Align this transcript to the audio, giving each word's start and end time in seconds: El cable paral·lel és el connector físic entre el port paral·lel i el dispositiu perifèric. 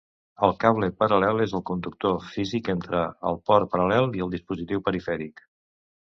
El 0.45 0.53
cable 0.61 0.87
paral·lel 1.03 1.43
és 1.45 1.53
el 1.59 1.63
connector 1.71 2.15
físic 2.31 2.71
entre 2.75 3.03
el 3.33 3.39
port 3.51 3.71
paral·lel 3.75 4.11
i 4.23 4.27
el 4.27 4.35
dispositiu 4.39 4.85
perifèric. 4.91 5.47